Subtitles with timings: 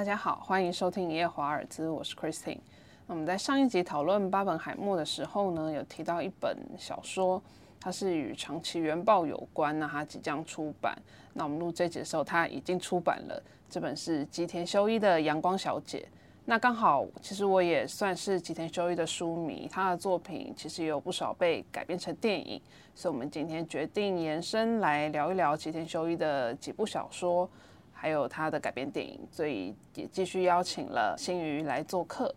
[0.00, 2.56] 大家好，欢迎收听《一夜华尔兹》，我是 Christine。
[3.06, 7.42] 那我们在上一集讨论巴本海默的时候呢，有提到一本小说，
[7.78, 10.96] 它是与长崎原爆有关，那它即将出版。
[11.34, 13.42] 那我们录这集的时候，它已经出版了。
[13.68, 15.98] 这本是吉田修一的《阳光小姐》。
[16.46, 22.58] 那刚好，其实我也算是吉田修一的书迷，他的作品其实也有不少被改编成电影，
[22.94, 27.46] 所以我们今天决定延伸来聊一聊吉田修一的几部小说，
[28.00, 32.34] 还有他的改编电影，所以也继续邀请了新宇来做客。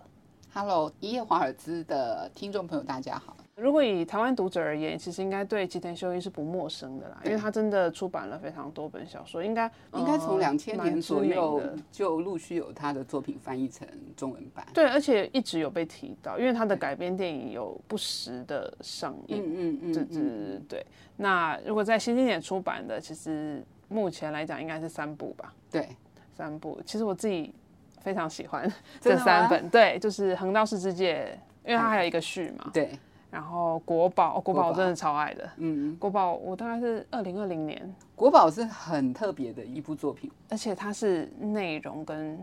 [0.53, 3.37] Hello，一夜华尔兹的听众朋友，大家好。
[3.55, 14.67] 如果以台湾读者而言，其实应该对吉田修一是不陌生的啦，因为他真的出版了非常多本小说，应该应该从呃两千年左右就陆续有他的作品翻译成中文版。
[14.73, 19.41] 对，而且一直有被提到，因为他的改编电影有不时的上映。
[19.41, 20.85] 嗯嗯对对对对。
[21.15, 25.89] 那如果在新经典出版的，其实目前来讲应该是三部吧，对，
[26.35, 26.81] 三部。
[26.85, 27.53] 其实我自己
[28.01, 31.37] 非常喜欢这三本，对，就是《横道世之介》，
[31.69, 32.97] 因为它还有一个序嘛，对，
[33.29, 40.31] 然后国宝，哦国宝国宝我真的超爱的，嗯，国宝我大概是二零二零年，国宝是很特别的一部作品。
[40.49, 42.39] 而且它是内容跟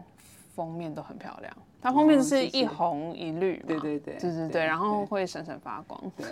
[0.54, 6.26] 封面都很漂亮，它封面是一红一绿嘛，对对对对对对，然后会闪闪发光，对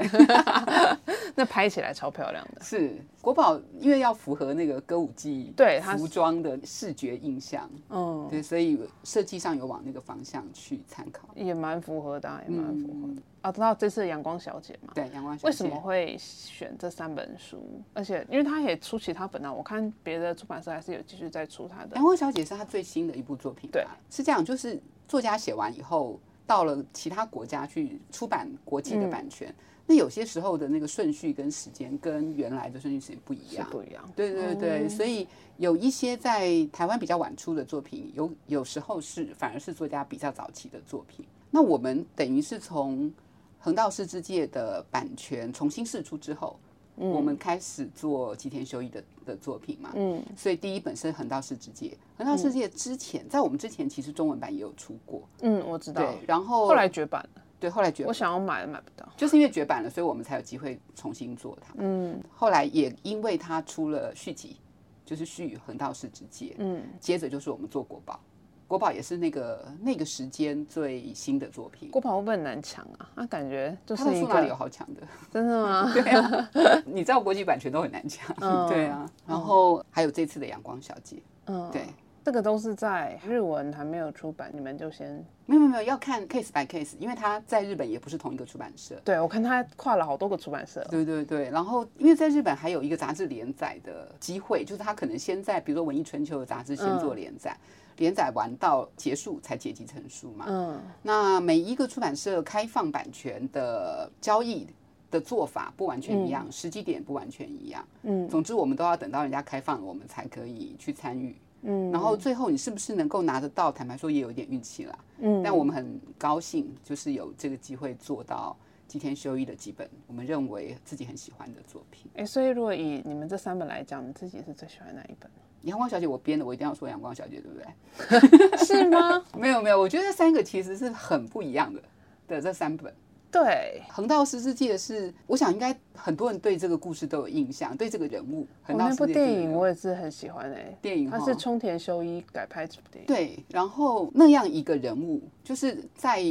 [1.35, 2.61] 那拍起来超漂亮的。
[2.65, 11.29] 是国宝，因为要符合那个歌舞伎对服装的视觉印象，嗯，对，所以设计上有往那个方向去参考。
[11.35, 13.23] 也蛮符合的啊、也蛮符合嗯的。
[13.41, 14.93] 啊，知道这次阳光小姐嘛？
[14.95, 17.83] 对，阳光小姐为什么会选这三本书？
[17.95, 22.05] 而且因为他也出其他本啊，我看别的出版社还是有继续在出他的阳。
[22.05, 29.53] 光小姐是她最新的一部作品吧，对是这样，就是作家写完以后，到了其他国家去出版国际的嗯版权，
[29.87, 33.69] 那有些时候的那个顺序跟时间跟原来的顺序时间不一是样。
[33.71, 41.27] 不一样，对对对，所以有一些在台湾比较晚出的作品，有有时候是反而是作家比较早期的作品。
[41.51, 43.11] 那我们等于是从
[43.59, 46.59] 横道世之介的版权重新释出之后，
[46.99, 49.91] 我们开始做吉田修一的的作品嘛。
[49.95, 56.03] 嗯，所以第一本是横道世之介，横道世之介之前、在我们之前其实中文版也有出过，嗯，我知道。
[56.03, 59.09] 对，然后后来绝版了，对后来绝版我想要买买不到。
[59.17, 61.75] 就是因为绝版了，所以我们才有机会重新做它。
[61.79, 64.57] 嗯后来也因为它出了续集，
[65.05, 68.21] 就是续横道世之介，嗯，接着就是我们做国宝，
[68.69, 71.91] 国宝也是那个那个时间最新的作品。
[71.91, 73.11] 国宝会不会很难抢啊？
[73.17, 75.01] 那感觉就是一它的书哪里有好抢的？
[75.33, 75.91] 真的吗？
[75.97, 76.51] 对啊，
[76.85, 79.11] 你知道国际版权都很难抢，嗯对啊。
[79.27, 81.87] 然后还有这次的阳光小姐，嗯，对，
[82.23, 89.01] 这个都是在日文还没有出版，你们就先没有没有没有，要看 case by case，因为它在日本也不是同一个出版社。
[89.03, 90.87] 对我看他跨了好多个出版社。
[90.91, 97.57] 对对对，然后因为在日本还有一个杂志连载的机会，就是他可能先在比如说《文艺春秋》的杂志先做连载，
[97.99, 100.47] 连载完到结束才结集成书嘛。
[100.49, 104.67] 嗯那每一个出版社开放版权的交易
[105.11, 107.87] 的做法不完全一样，时机点不完全一样。
[108.03, 111.37] 嗯总之，我们都要等到人家开放了，我们才可以去参与。
[111.63, 113.73] 嗯，然后最后你是不是能够拿得到？
[113.73, 114.99] 坦白说，也有一点运气啦。
[115.19, 118.57] 嗯，但我们很高兴，就是有这个机会做到
[118.87, 122.09] 吉田修一的几本我们认为自己很喜欢的作品。
[122.15, 125.29] 哎，所以如果以你们这三本来讲，你自己是最喜欢哪一本？
[125.63, 128.59] 阳光小姐我编的，我一定要说阳光小姐，对不对？
[128.65, 129.25] 是吗？
[129.37, 131.83] 没有没有，我觉得这三个其实是很不一样的
[132.27, 132.93] 的这三本。
[133.31, 138.47] 对，横道世之介是，我想应该很多人对这个故事都有印象，对这个人物。
[138.67, 143.07] 我横道那部电影我也是很喜欢诶，电影它是冲田修一改拍这部电影。
[143.07, 146.23] 对，然后那样一个人物，就是在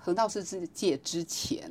[0.00, 1.70] 横道世之介之前，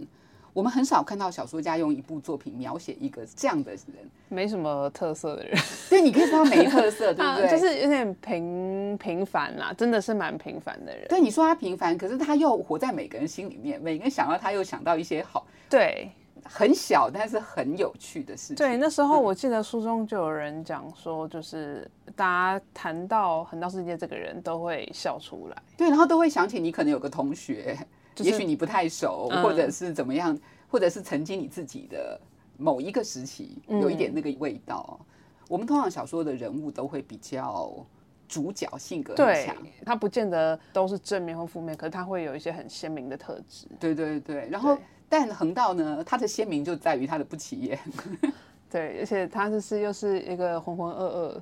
[0.56, 3.82] 我们很少看到小说家用一部作品描写一个这样的人。
[4.30, 7.50] 没什么特色的人， 对，你可以说他没特色，对不啊对？
[7.52, 11.06] 就是有点平平凡啦，真的是蛮平凡的人。
[11.10, 16.10] 对，你说他平凡，可是他又活在每个人心里面，每个人想到他又想到一些好对
[16.46, 18.56] 很小但是很有趣的事情。
[18.56, 21.86] 对，那时候我记得书中就有人讲说，就是
[22.16, 22.26] 大
[22.58, 25.58] 家谈到横道世界这个人都会笑出来。
[25.76, 27.86] 对，然后都会想起你可能有个同学，就是
[28.18, 32.20] 也许你不太熟，嗯或者是怎么样，或者是曾经你自己的
[32.58, 35.00] 某一个时期有一点那个味道。
[35.48, 37.86] 我们通常小说的人物都会比较
[38.28, 43.68] 主角性格很强，，他不见得都是正面或负面，可是他会有一些很鲜明的特质。
[43.80, 44.48] 对对对。
[44.50, 44.76] 然后
[45.08, 47.80] 但横道呢，他的鲜明就在于他的不起眼。
[48.72, 51.42] 对，而且他就是又是一个浑浑噩噩，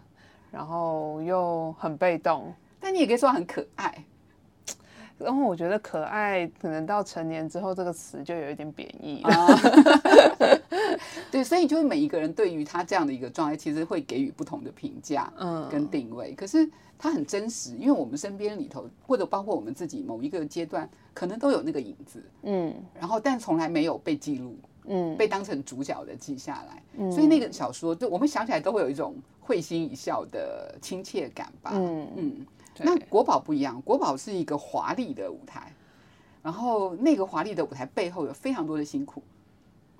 [0.51, 2.53] 然后又很被动。
[2.81, 4.03] 但你也可以说他很可爱，
[5.17, 9.29] 然后我觉得可爱，可能到成年之后，这个词就有一点贬义了。
[9.29, 10.59] 啊，
[11.31, 16.33] 对，所以就是每每一个人对于他这样的一个状态，其实会给予不同的评价，嗯跟定位。
[16.33, 16.67] 可是
[16.97, 27.11] 他很真实，因为我们身边里头，或者包括我们自己某一个阶段，可能都有那个影子，嗯然后但从来没有被记录，嗯被当成主角的记下来。
[27.11, 31.71] 所以那个小说，就我们想起来都会有一种会心一笑的亲切感吧。
[31.75, 35.71] 嗯嗯，对那国宝不一样，国宝是一个华丽的舞台，
[36.41, 39.21] 然后那个华丽的舞台背后有非常多的辛苦。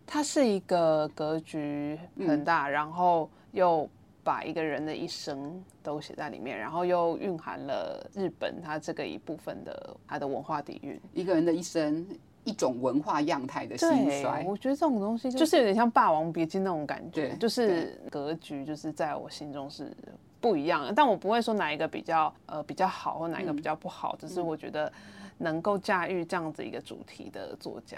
[0.05, 1.97] 它是一个格局
[2.27, 3.89] 很大，然后又
[4.23, 10.99] 把一个人的一生都写在里面，然后又蕴含了日本它这个一部分的它的文化底蕴。
[11.13, 12.05] 一个人的一生，
[12.43, 14.43] 一种文化样态的兴对衰，。
[14.45, 19.95] 我觉得这种东西就是有点像《霸王别姬》那种感觉，就是格局，就是在我心中是
[20.43, 20.93] 不一样。
[20.93, 24.91] 但我不会说哪一个比较呃比较好，或哪一个比较不好，只是我觉得
[25.37, 27.97] 能够驾驭这样子一个主题的作家，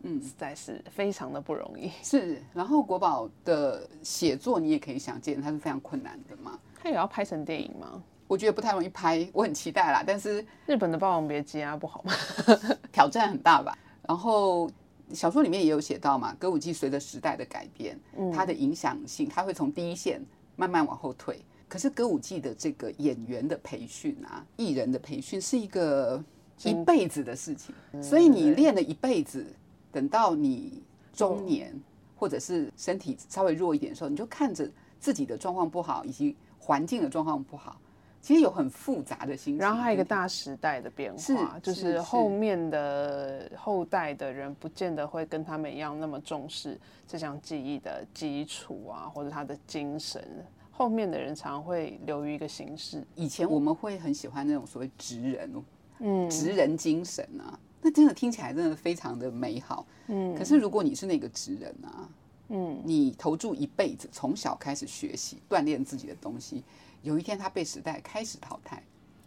[0.00, 1.92] 嗯，实在是非常的不容易。
[2.02, 6.58] 是，然后国宝的写作你也可以想见，它是非常困难的嘛。
[6.82, 8.02] 他也要拍成电影吗？
[8.26, 12.14] 我觉得不太容易拍，我很期待啦，但是日本的《霸王别姬》啊，不好吗？
[12.90, 13.76] 挑战很大吧。
[14.08, 14.70] 然后
[15.12, 18.00] 小说里面也有写到嘛，歌舞伎随着时代的改变，
[18.32, 20.18] 它的影响性，它会从第一线
[20.56, 21.44] 慢慢往后退。
[21.72, 26.22] 可是歌舞伎的这个演员的培训啊，艺人的培训是一个
[26.64, 29.42] 一辈子的事情，所以你练了一辈子，
[29.90, 30.82] 等到你
[31.14, 31.74] 中年
[32.14, 34.70] 或者是身体稍微弱一点的时候，你就看着
[35.00, 37.80] 自己的状况不好，以及环境的状况不好，
[38.20, 39.58] 其实有很复杂的心情。
[39.58, 46.78] 然后还有一个大时代的变化，就是后面的后代的人不见得会跟他们一样那么重视
[47.08, 50.22] 这项技艺的基础啊，或者他的精神。
[50.72, 55.64] 后面的人常常会流于一个形式，以前我们会很喜欢那种所谓职人，
[56.00, 56.28] 嗯。
[56.28, 59.86] 职人精神啊，那真的听起来真的非常的美好。
[60.08, 60.34] 嗯。
[60.34, 62.08] 可是如果你是那个职人啊，
[62.48, 66.64] 嗯，你投注一辈子，从小开始学习锻炼自己的东西，
[67.02, 68.82] 有一天他被时代开始淘汰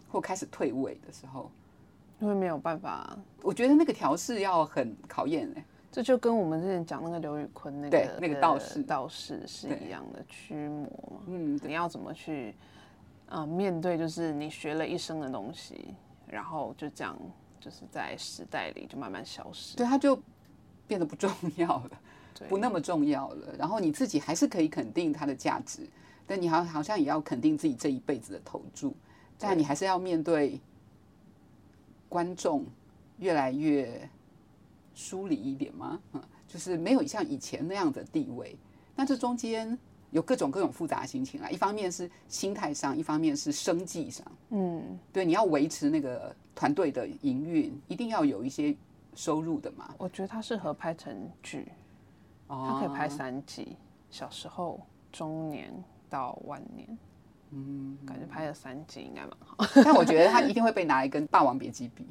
[0.09, 1.49] 或开始退位的时候，
[2.19, 5.65] 因为没有办法，我觉得那个调试要很考验哎、
[5.95, 11.21] 这就跟我们之前讲那个刘宇坤那个那个道士道士是一样的驱魔嘛。
[11.27, 12.53] 嗯，你要怎么去
[13.27, 15.95] 呃面对，就是你学了一生的东西，
[16.27, 17.17] 然后就这样
[17.61, 19.77] 就是在时代里就慢慢消失。
[19.77, 20.21] 对，他就
[20.85, 21.91] 变得不重要了。
[22.37, 23.55] 对不那么重要了。
[23.57, 25.87] 然后你自己还是可以肯定它的价值，
[26.27, 28.93] 但你好好像也要肯定自己这一辈子的投注，
[29.39, 30.59] 但你还是要面对
[32.09, 32.65] 观众
[33.19, 34.09] 越来越
[34.95, 35.99] 疏离一点吗？
[36.13, 38.57] 嗯，就是没有像以前那样的地位。
[38.95, 39.77] 那这中间
[40.09, 44.25] 有各种各种复杂的心情啦，一方面是心态上，一方面是生计上。
[44.49, 48.73] 嗯，对，你要维持那个团队的营运，一定要有一些
[49.13, 49.93] 收入的嘛。
[49.97, 51.67] 我觉得它适合拍成剧，
[52.47, 53.75] 哦它可以拍三季，
[54.09, 54.79] 小时候、
[55.11, 55.71] 中年
[56.09, 56.97] 到晚年。
[57.51, 59.65] 嗯，感觉拍了三集应该蛮好。
[59.83, 62.07] 但我觉得他一定会被拿来跟《霸王别姬》比。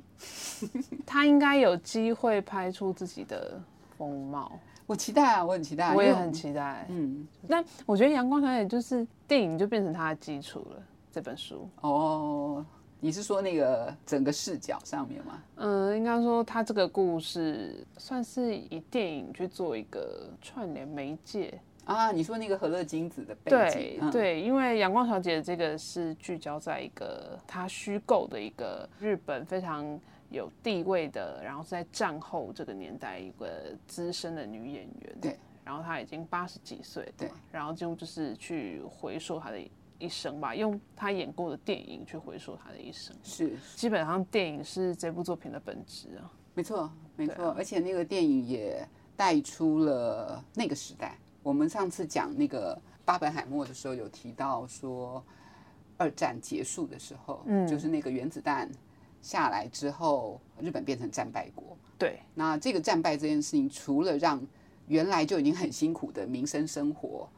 [1.05, 3.61] 他应该有机会拍出自己的
[3.99, 6.87] 风貌，我期待啊，我很期待，我也很期待。
[6.89, 10.83] 嗯但我觉得《阳光小姐》就是电影就变成它的基础了。
[11.13, 12.65] 这本书，哦。
[13.01, 15.43] 你是说那个整个视角上面吗？
[15.57, 21.61] 嗯，应该说他这个故事算是以电影去做一个串联媒介。
[21.85, 35.17] 啊，你说那个和乐金子的背对景，嗯、对，因为《阳光小姐》这个是聚焦在一个她虚构的一个日本非常有地位的，然后在战后这个年代一个资深的女演员。
[35.21, 39.59] 对，然后她已经八十几岁，对，然后就就是去回溯她的
[39.99, 43.15] 一生吧，用她演过的电影去回溯她的一生。
[43.23, 46.33] 是基本上电影是这部作品的本质啊。
[46.55, 51.19] 没错，没错，啊而且那个电影也带出了那个时代。
[51.45, 55.23] 我们上次讲那个巴本海默的时候，有提到说，
[55.99, 58.69] 二战结束的时候，嗯就是那个原子弹
[59.21, 61.77] 下来之后，日本变成战败国。
[61.99, 64.45] 对，那这个战败这件事情，除了让
[64.89, 67.29] 原来就已经很辛苦的民生生活、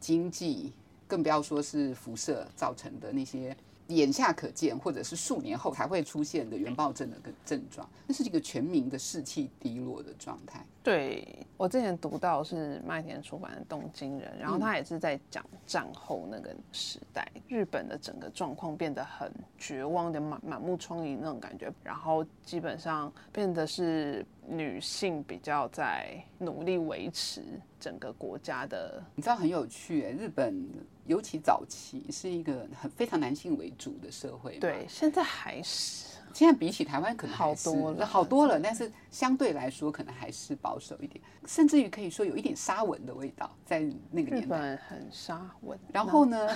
[0.00, 0.72] 经济，
[1.06, 3.56] 更不要说是辐射造成的那些
[3.88, 10.64] 眼下可见，或者是数年后才会出现的原爆症的个症状，那是一个全民的士气低落的状态。
[10.82, 11.26] 对
[11.56, 27.42] 我之前读到是麦田出版的《东京人》，然后他也是在讲战后那个时代，日本的整个状况变得很绝望的满满目疮痍那种感觉，然后基本上变得是女性比较在努力维持
[27.80, 30.68] 整个国家的，你知道很有趣诶，日本
[31.06, 44.58] 尤其早期是一个很非常男性为主的社会嘛，对，现在还是现在比起台湾可能好多了好多了，但是相对来说可能还是保守一点，甚至于可以说有一点沙文的味道在那个年代。
[44.58, 46.48] 本很沙文，然后呢？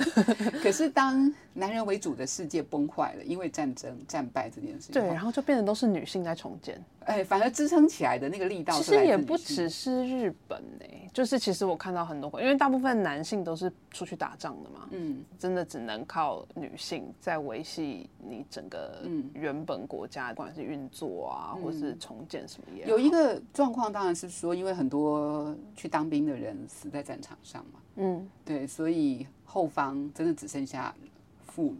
[0.62, 6.82] 可是当男人为主的世界崩坏了，因为战争战败这件事情，对，然后就变得都是女性在重建。
[7.04, 30.94] 哎，反而支撑起来的那个力道其实也不只是日本诶、就是其实我看到很多，因为大部分男性都是出去打仗的嘛，嗯，真的只能靠女性在维系你整个嗯原本国家，不管是运作啊，或是重建什么也好有一个状况当然是说，因为很多去当兵的人死在战场上嘛，嗯，对，所以后方真的只剩下
[31.46, 31.74] 妇孺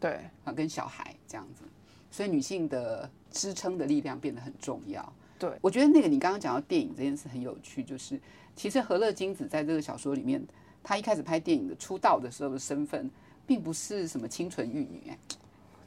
[0.00, 1.64] 对，啊跟小孩这样子，
[2.10, 5.12] 所以女性的支撑的力量变得很重要。
[5.38, 8.20] 对我觉得那个你刚刚讲到电影这件事很有趣，就是
[8.56, 10.44] 其实和乐金子在这个小说里面，
[10.82, 13.08] 她一开始拍电影的出道的时候的身份，
[13.46, 15.18] 并不是什么清纯玉女、哎，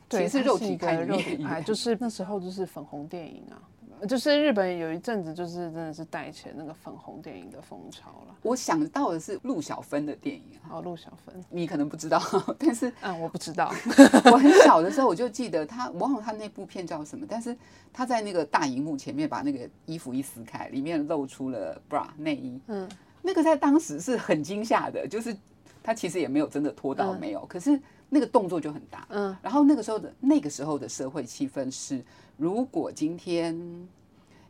[0.10, 3.62] 其，实是肉体派女肉体派， 就是那时候就是粉红电影啊，
[4.08, 8.36] 就是日本有一阵子就是真的是带起了那个粉红电影的风潮了。
[8.42, 12.20] 我想到的是陆小芬的电影啊，好，陆小芬，你可能不知道，
[12.58, 13.72] 但是嗯，我不知道，
[14.32, 17.56] 我很小的时候我就记得他，我忘了他那部片叫什么，但是
[17.94, 22.90] 他在那个大荧幕前面把那个衣服一撕开，里面露出了 bra 内衣，嗯，
[23.22, 25.36] 那个在当时是很惊吓的，就是
[25.84, 27.80] 他其实也没有真的脱到没有，可是
[28.14, 32.04] 那个动作就很大，嗯，然后那个时候的那个时候的社会气氛是，
[32.36, 33.58] 如果今天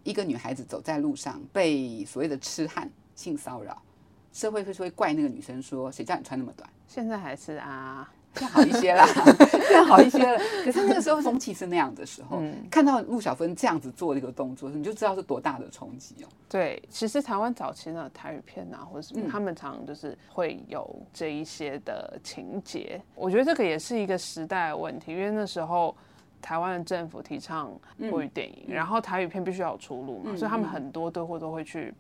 [0.04, 3.80] 一个女孩子走在路上被所谓的痴汉性骚扰，
[4.34, 6.68] 社会会会怪那个女生说谁叫你穿那么短。
[6.88, 9.06] 现在还是啊，现在好一些啦，
[9.52, 10.40] 现在好一些了。
[10.64, 16.28] 可是那个时候风气是那样的时候，嗯看到陆小芬这样子做一个动作，你就知道是多大的冲击哦。
[16.48, 23.02] 对，其实台湾早期呢台语片啊，或者什么，嗯他们常常就是会有这一些的情节。
[23.16, 25.96] 我觉得这个也是一个时代的问题，因为那时候
[26.42, 27.72] 台湾的政府提倡
[28.10, 31.94] 国语电影，然后台语片必须要有出路嘛，嗯所以他们很多都会都会去。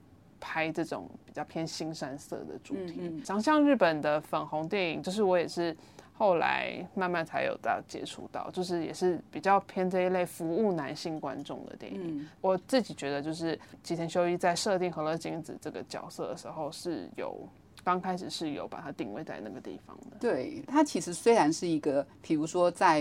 [0.43, 5.77] 拍这种比较偏新山色的主题，嗯像像日本的粉红电影，就是我也是
[6.21, 12.19] 后来慢慢才有到接触到，就是也是比较偏这一类服务男性观众的电影。
[12.19, 17.49] 嗯我自己觉得，就是吉田修一在设定和乐金子这个角色的时候，是有
[17.83, 20.17] 刚开始是有把它定位在那个地方的。
[20.19, 22.99] 对，它其实虽然是一个，比如说在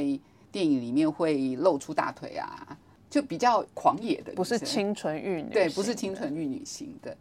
[0.51, 2.75] 电影里面会露出大腿啊，
[3.11, 6.15] 就比较狂野的，不是清纯玉女，对，不是清。
[6.15, 7.15] 纯玉女型的，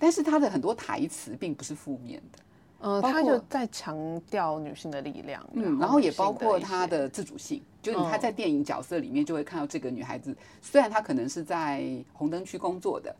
[0.00, 2.40] 但是他的很多台词并不是负面的。
[2.84, 13.16] 呃，他就在强调女性的力量，嗯，然后也包括她的自主性，就是她嗯在电影角色里面就会看到这个女孩子，虽然她可能是在红灯区工作的，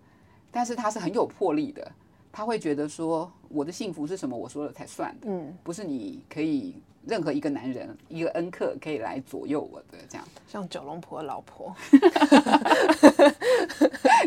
[0.50, 1.90] 但是她是很有魄力的。
[2.30, 6.74] 她会觉得说，我的幸福是什么，我说了才算的，嗯，不是你可以
[7.06, 10.26] 任何一个男人一个恩客可以来左右我的这样。
[10.46, 11.74] 像九龙婆的老婆，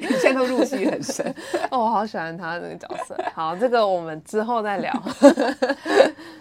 [0.02, 1.26] 你现在都入戏很深，
[1.72, 3.18] 哦，我好喜欢她那个角色。
[3.34, 5.04] 好，这个我们之后再聊。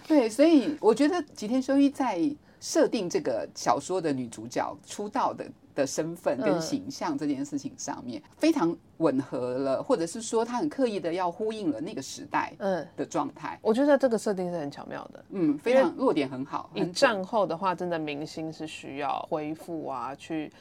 [0.07, 2.19] 对，所以我觉得吉田修一在
[2.59, 5.45] 设定这个小说的女主角出道的
[5.75, 13.59] 的身份跟嗯形象这件事情上面，非常吻合了，或者是说她很刻意的要呼应了那个时代嗯，的状态。
[13.61, 15.25] 我觉得这个设定是很巧妙的。
[15.29, 20.51] 嗯，非常弱点很好，以很准战后的话，真的明星是需要恢复啊，去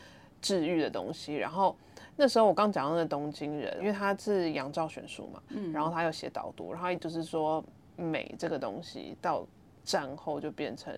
[0.43, 1.35] 治愈的东西。
[1.35, 1.75] 然后
[2.15, 7.65] 那时候我刚讲到那个东京人，因为他是杨照选书嘛，嗯然后他又写导读，然后也就是说
[7.97, 9.47] 美这个东西到
[9.83, 10.95] 战后就变成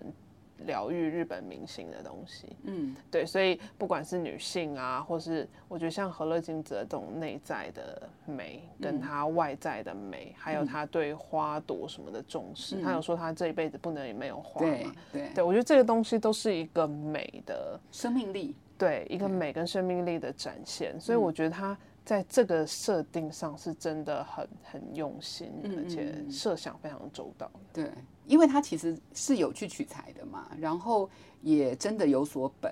[0.65, 2.55] 疗愈日本明星的东西。
[2.63, 2.95] 嗯。
[3.11, 8.83] 对，所以不管是女性啊，或是我觉得像和乐金子的这种内在的美，嗯。
[8.83, 14.95] 跟她外在的美，还有她对花朵什么的重视，她有说她这一辈子不能没有花对嘛。
[15.11, 21.21] 对，对，我觉得这个东西都是一个美的，生命力，对一个美跟生命力的展现，所以嗯。
[21.21, 27.51] 我觉得她在这个设定上是真的很很用心，嗯而且设想非常周到。
[27.71, 27.91] 对，
[28.29, 31.09] 因为他其实是有去取材的嘛，然后
[31.41, 32.71] 也真的有所本，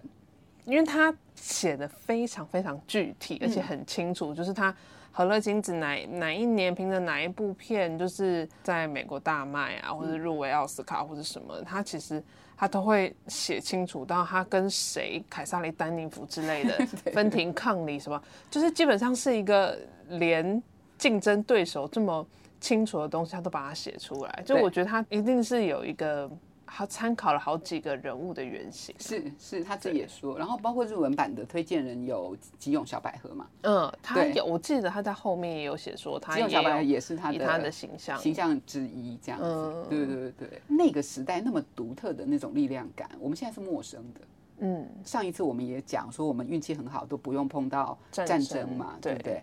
[0.66, 4.74] 因为他写的非常非常具体，而且很清楚，就是他
[5.12, 12.24] 和乐金子哪哪一年凭着哪一部片，就是在美国大卖啊，或者入围奥斯卡或者什么，他其实
[12.56, 18.22] 他都会写清楚到他跟谁，凯撒琳丹尼弗之类的 分庭抗礼什么，
[18.52, 19.76] 就是基本上是一个
[20.10, 20.62] 连
[21.00, 22.24] 竞争对手这么
[22.60, 24.44] 清楚的东西，他都把它写出来。
[24.46, 26.30] 就我觉得他一定是有一个。
[26.70, 39.46] 他参考了好几个人物的原型，是是，他自己也说，然后包括日文版的推荐人有吉永小百合嘛，嗯，他有，我记得他在后面也有写说他吉也永小百合也是他的他的形象，形象之一，这样子。
[39.48, 44.22] 嗯对对对对，那个时代那么独特的那种力量感，我们现在是陌生的。
[44.60, 49.42] 嗯，上一次我们也讲说，我们运气很好，都不用碰到战争嘛，对不对？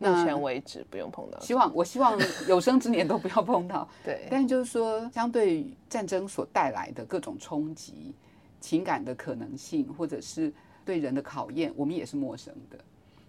[0.00, 1.38] 目前为止不用碰到。
[1.40, 3.86] 希望我希望有生之年都不要碰到。
[4.02, 8.14] 对，但就是说，相对战争所带来的各种冲击、
[8.60, 10.52] 情感的可能性，或者是
[10.84, 12.78] 对人的考验，我们也是陌生的。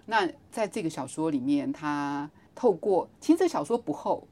[0.06, 4.26] 那在这个小说里面，它透过其实这小说不厚，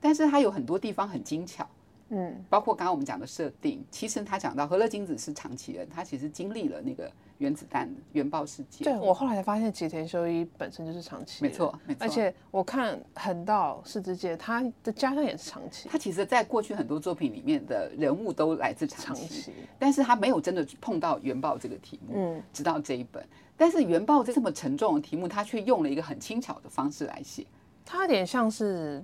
[0.00, 1.68] 但是它有很多地方很精巧。
[2.10, 8.84] 嗯，包括刚刚我们讲的设定，其实他讲到和乐金子是长崎人，他其实经历了那个原子弹原爆事件。
[8.84, 12.04] 对我后来才发现，吉田修一本身就是长崎，没错，没错。
[12.04, 15.88] 而且我看横道世之介，他的家乡也是长崎。
[15.88, 23.26] 他其实，在过去很多作品里面的人物都来自长崎，但是他没有真的碰到原爆这个题目，嗯，直到这一本。
[23.56, 27.46] 但是原爆这么沉重的题目，他却用了一个很轻巧的方式来写，
[27.84, 29.02] 他有点像是。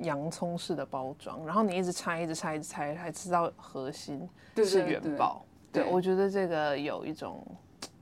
[0.00, 5.44] 洋葱式的包装，然后你一直拆，一直拆，一直拆，才知道核心是元宝。
[5.70, 7.46] 对，我觉得这个有一种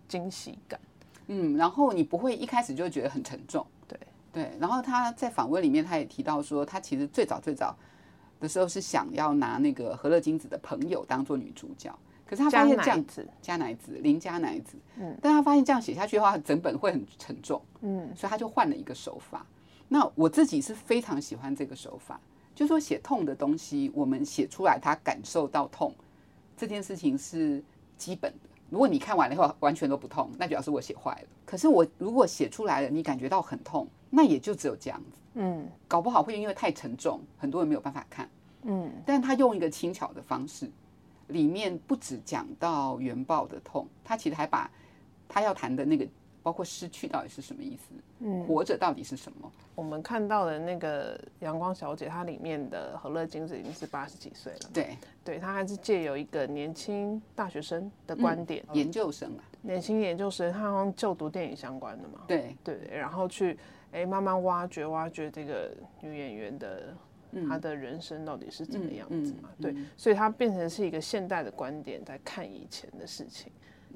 [0.08, 0.80] 惊喜感。
[1.28, 3.64] 嗯，然后你不会一开始就觉得很沉重。
[3.86, 3.98] 对
[4.32, 7.76] 对，然后他在访问里面他也提到说，他其实最早最早
[8.40, 19.46] 的时候是想要拿那个和乐金子的朋友当做女主角，可是他发现这样子加奶子林加奶子，嗯，但他发现这样写下去的话，整本会很沉重，嗯，所以他就换了一个手法。
[19.92, 22.20] 那我自己是非常喜欢这个手法，
[22.54, 25.92] 就说写痛的东西，我们写出来他感受到痛，
[26.56, 27.60] 这件事情是
[27.96, 28.48] 基本的。
[28.70, 31.28] 如果你看完了以后完全都不痛，那表示我写坏了。
[31.44, 35.18] 可是我如果写出来了，你感觉到很痛，那也就只有这样子。
[35.34, 38.30] 嗯，搞不好会因为太沉重，很多人没有办法看。
[38.62, 40.70] 嗯，但他用一个轻巧的方式，
[41.26, 44.70] 里面不止讲到原爆的痛，他其实还把
[45.28, 46.06] 他要谈的那个。
[46.42, 47.94] 包括失去到底是什么意思？
[48.20, 49.50] 嗯，活着到底是什么？
[49.74, 54.70] 我们看到的那个阳光小姐，她里面的何乐金子已经是八十几岁了。
[54.72, 62.20] 对，对，她还是借由一个年轻大学生的观点，研究生啊，年轻研究生，她好像就读电影相关的嘛。
[62.26, 63.58] 对，对，然后去
[63.92, 66.94] 哎慢慢挖掘挖掘这个女演员的
[67.48, 69.48] 她的人生到底是怎么样子嘛？
[69.60, 73.50] 对，所以她变成是一个现代的观点在看以前的事情。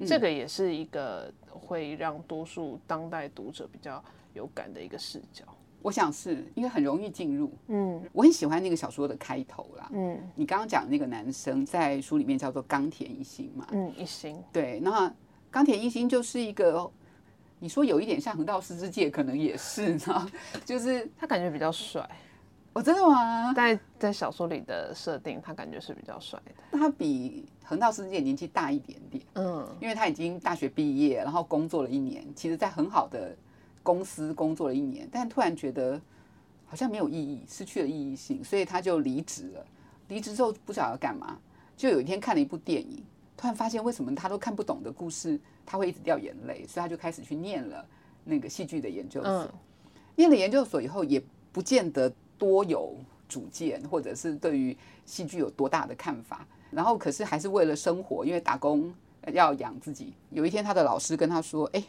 [0.05, 4.03] 这个也是一个会让多数当代读者比较
[4.33, 5.45] 有感的一个视角。
[5.81, 7.51] 我想是因为很容易进入。
[7.67, 9.87] 嗯，我很喜欢那个小说的开头啦。
[9.93, 13.67] 嗯，你刚刚讲那个男生在书里面叫做冈田一心嘛。
[13.71, 14.35] 嗯，一心。
[14.51, 15.13] 对，那
[15.51, 16.91] 冈田一心就是一个，
[17.59, 20.31] 你说有一点像横道世之介，可能也是呢，
[20.65, 22.09] 就是他感觉比较帅。
[22.73, 23.53] 哦，真的吗？
[23.53, 26.77] 在在小说里的设定，他感觉是比较帅的。
[26.77, 33.35] 他比横道世界年纪大一点点，嗯，因为他已经大学毕业，然后工作了一年，其实在很好的
[33.81, 35.99] 公司工作了一年，但突然觉得
[36.65, 39.65] 好像没有意义，失去了意义性，所以他就离职了。
[40.07, 41.39] 离职之后不晓得要干嘛，
[41.75, 43.03] 就有一天看了一部电影，
[43.35, 47.85] 突然发现为什么他都看不懂的故事，他会一直掉眼泪，所以他就开始去念了
[48.23, 49.51] 那个戏剧的研究所。
[50.15, 52.11] 念了研究所以后，也不见得。
[52.37, 52.93] 多有
[53.29, 54.75] 主见，或者是对于
[55.05, 58.93] 戏剧有多大的看法，然后可是还是为了生活，因为打工
[59.31, 60.13] 要养自己。
[60.29, 61.81] 有一天，他的老师跟他说：“哎，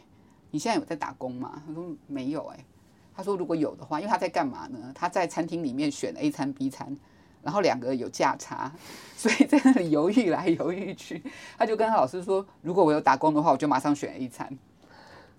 [0.49, 2.65] 你现在有在打工吗？”他说：“没有。”哎，
[3.13, 4.91] 他说：“如果有的话，因为他在干嘛呢？
[4.95, 6.95] 他在餐厅里面选 A 餐 B 餐，
[7.43, 8.71] 然后两个有价差，
[9.17, 11.21] 所以在那里犹豫来犹豫去。
[11.57, 14.57] 他就跟他老师说：“如果我有打工的话，我就马上选 A 餐。”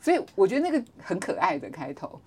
[0.00, 2.20] 所以我觉得那个很可爱的开头。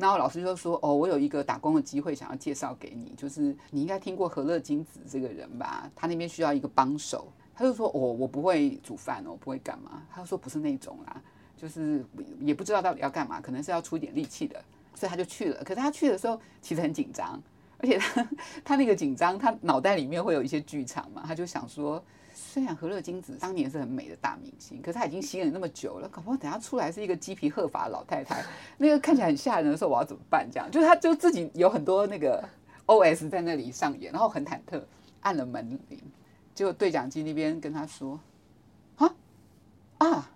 [0.00, 5.90] 然后老师就说：“哦，我有一个打工的机会，想要介绍给你，就是你应该听过和乐金子这个人吧？
[5.94, 11.22] 他那边需要一个帮手。”他就说：“哦，我不会煮饭哦，不会干嘛。”他说：“不是那种啦，
[11.54, 12.02] 就是
[12.40, 14.58] 也不知道到底要干嘛，可能是要出一点力气的。”
[14.96, 15.62] 所以他就去了。
[15.62, 17.38] 可是他去的时候其实很紧张，
[17.76, 18.28] 而且他
[18.64, 22.02] 他那个紧张，他脑袋里面会有一些剧场嘛，他就想说。
[22.52, 28.44] 虽然何乐金子当年是很美的大明星，可是她已经吸了那么久了，搞不好等下出来是一个鸡皮鹤发老太太，
[28.76, 30.48] 那个看起来很吓人的时候，我要怎么办？
[30.50, 32.42] 这样，就是她就自己有很多那个
[32.86, 34.82] O S 在那里上演，然后很忐忑，
[35.20, 36.00] 按了门铃，
[36.52, 38.18] 结果对讲机那边跟她说
[38.98, 39.14] ：“啊
[39.98, 40.30] 啊，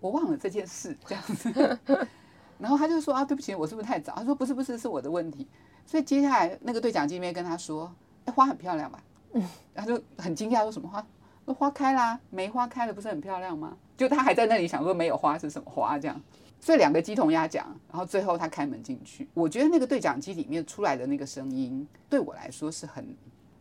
[0.00, 1.78] 我忘了这件事。”这样子，
[2.60, 5.48] 然后他就说：“啊，对不起，我是不是太早？”他说：“不是，不是，是我的问题。”
[5.86, 7.90] 所以接下来那个对讲机那边跟他说
[8.26, 9.42] ：“哎，花很漂亮吧？”嗯，
[9.74, 11.04] 他就很惊讶，说什么花？
[11.46, 13.76] 那花开啦，梅花开了不是很漂亮吗？
[13.96, 16.20] 就他还在那里想说没有花是什么花这样，
[16.60, 23.06] 所以两个鸡同鸭讲，然后最后他开门进去，我觉得那个对讲机里面出来的那个声音对我来说是很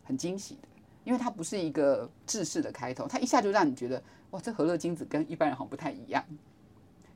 [0.03, 0.67] 很惊喜的，
[1.03, 6.23] 因为它不是一个制式的开头，它一下就让你觉得哇，这和乐金子跟一般人好像不太一样，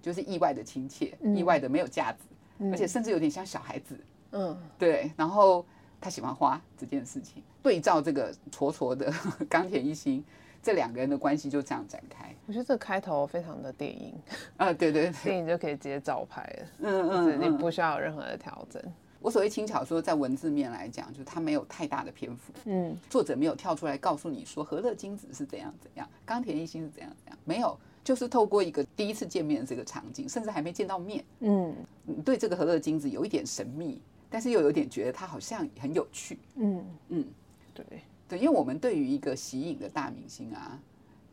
[0.02, 2.26] 就是意外的亲切，意外的没有架子，
[2.72, 3.98] 而且甚至有点像小孩子，
[4.32, 5.66] 嗯，对，然后
[6.00, 9.12] 他喜欢花这件事情，对照这个挫挫的
[9.50, 10.24] 钢铁一心。
[10.68, 12.36] 这两个人的关系就这样展开。
[12.46, 14.14] 我觉得这个开头非常的电影，
[14.58, 17.42] 啊，对对对，电影就可以直接照拍了，嗯嗯嗯。
[17.42, 18.84] 你不需要有任何的调整。
[19.22, 31.74] 我所谓轻巧说，在文字面来讲，就是它没有太大的篇幅，嗯，作者没有跳出来告诉你说何乐金子是怎样怎样，冈田一心是怎样怎样，没有，就是透过一个第一次见面的这个场景，甚至还没见到面，嗯。
[32.04, 37.26] 你对这个和乐金子有一点神秘，但是又有点觉得他好像很有趣，嗯，嗯，
[37.74, 37.86] 对，
[38.28, 40.80] 对，因为我们对于一个喜影的大明星啊，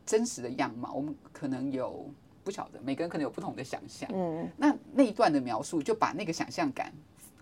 [0.05, 2.09] 真实的样貌，我们可能有
[2.43, 6.93] 不晓得，每个人可能有不同的想象，嗯，那那一段的描述就把那个想象感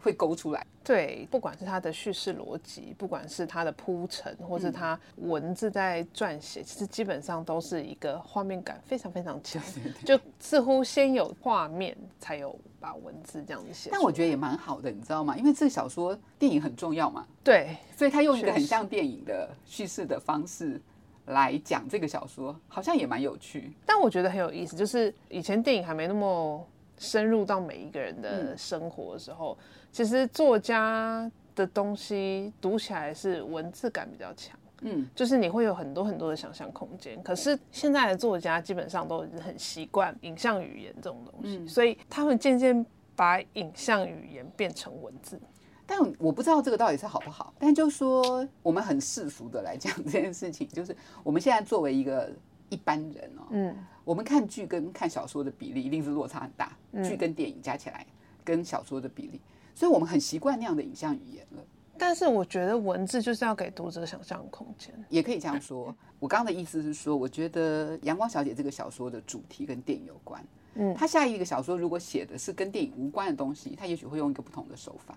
[0.03, 9.63] 会勾出来，对，不管是它的叙事逻辑，不管是它的铺陈，或是它文字在撰写，其实基本上都是一个画面感非常非常强，
[10.03, 13.89] 就似乎先有画面，才有把文字这样子写。
[13.93, 15.37] 但我觉得也蛮好的，你知道吗？
[15.37, 20.81] 因为这个小说电影很重要嘛，对，所以他用一个很像电影的叙事的方式
[21.27, 23.71] 来讲这个小说，好像也蛮有趣。
[23.85, 26.67] 但我觉得很有意思，就是以前电影还没那么
[27.03, 29.57] 深入到每一个人的生活的时候，
[29.91, 34.57] 其实作家的东西读起来是文字感比较强。
[34.85, 42.85] 嗯，就是你会有很多很多的想象空间，可是现在的作家基本上都已经很习惯影像语言这种东西，所以他们渐渐
[43.15, 45.39] 把影像语言变成文字。
[45.85, 47.53] 但我不知道这个到底是好不好。
[47.59, 52.29] 但就说我们很世俗的来讲这件事情，就是我们现在作为一个
[52.69, 58.05] 一般人哦，嗯，我们看剧跟看小说的比例一定是落差很大，嗯剧跟电影加起来
[58.43, 59.39] 跟小说的比例，
[59.73, 61.63] 所以我们很习惯那样的影像语言了。
[61.97, 64.91] 但是我觉得文字就是要给读者想象空间。
[65.09, 65.95] 也可以这样说。
[66.19, 70.43] 我刚刚的意思是说，我觉得《阳光小姐》这个小说的主题跟电影有关。
[70.75, 75.15] 嗯他下一个小说如果写的是跟电影无关的东西，他也许会用一个不同的手法。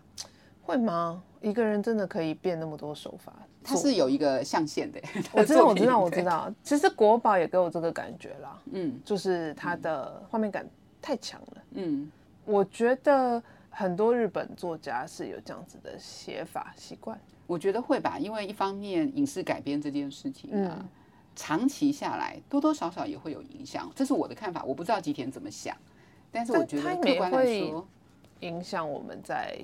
[0.66, 1.22] 会吗？
[1.40, 3.32] 一个人真的可以变那么多手法？
[3.62, 5.00] 他是有一个象限的，
[5.32, 6.22] 我知道，我知道，我知。
[6.24, 6.52] 道。
[6.62, 10.68] 其实国宝也给我这个感觉啦，嗯就是它的画面感
[11.00, 11.62] 太强了。
[11.72, 12.10] 嗯，
[12.44, 17.18] 我觉得很多日本作家是有这样子的写法习惯。
[17.46, 20.88] 我觉得会吧，因为一方面影视改编这件事情啊，嗯
[21.36, 24.64] 长期下来多多少少也会有影响，这是我的看法。
[24.64, 25.76] 我不知道吉田怎么想，
[26.32, 27.86] 但是我觉得客观来会说，
[28.40, 29.58] 影响我们在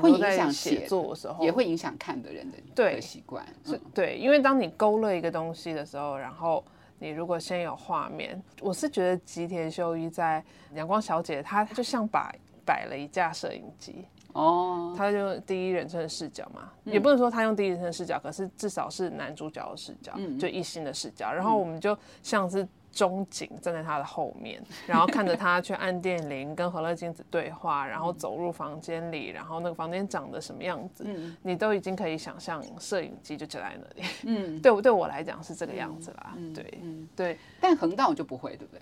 [0.00, 3.46] 会影响写写作的时候，也会影响看的人的对的习惯。
[3.64, 6.64] 是嗯对，因为当你勾勒一个东西的时候，然后
[6.98, 10.42] 你如果先有画面，我是觉得吉田修一在
[10.76, 12.32] 《阳光小姐》，她就像把
[12.64, 21.32] 摆了一架摄影机，哦，他就第一人称的视角嘛，嗯也不能说他用第一人称的视角，可是至少是男主角的视角，嗯就一心的视角。
[21.32, 31.06] 然后我们就像是中景站在他的后面，然后看着他去按电铃，跟何乐金子对话，然后走入房间里，然后那个房间长得什么样子，
[31.42, 34.08] 你都已经可以想象摄影机就就在那里。
[34.24, 38.80] 嗯，对我对我来讲是这个样子啦，对嗯对，但横道就不会，对不对？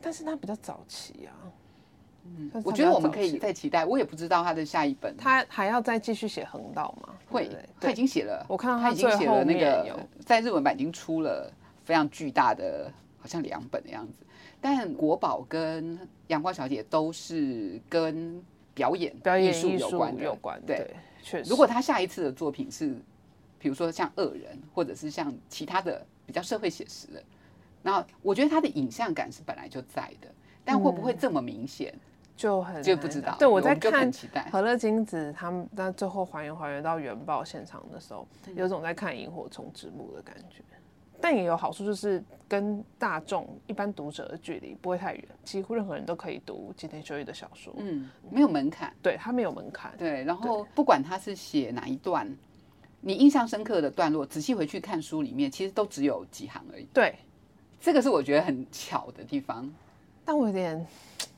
[0.00, 1.34] 但是他比较早期啊，
[2.24, 7.08] 嗯我觉得我们可以再期待，我也不知道他的下一本他还要再继续写横道吗？
[7.28, 7.50] 会
[7.80, 11.52] 他已经写了，我看到他他已经写了那个，在日文版已经出了
[11.82, 14.26] 非常巨大的，好像两本的样子。
[14.60, 18.42] 但国宝跟阳光小姐都是跟
[18.74, 20.90] 表演表演艺术有关的，有关，对。
[21.22, 21.48] 确实。
[21.48, 22.96] 如果他下一次的作品是，
[23.58, 27.22] 比如说像恶人，或者是像其他的比较社会写实的，
[27.80, 30.28] 那我觉得他的影像感是本来就在的，
[30.64, 31.94] 但会不会这么明显，
[32.36, 33.36] 就很难就不知道。
[33.38, 34.42] 对，我在看很期待。
[34.50, 40.62] 和乐金子他们在最后还原还原到原爆现场的时候，有种在看萤火虫之墓的感觉。
[41.22, 47.72] 但也有好处，就是跟大众一般读者的距离不会太远，几乎任何人都可以读吉田修一的小说。
[47.78, 48.92] 嗯，没有门槛。
[49.00, 49.94] 对他没有门槛。
[49.96, 52.28] 对，然后不管他是写哪一段，
[53.00, 56.84] 你印象深刻的段落，仔细回去看书里面，其实都只有几行而已。
[56.92, 57.14] 对，
[57.80, 59.72] 这个是我觉得很巧的地方，
[60.24, 60.84] 但我有点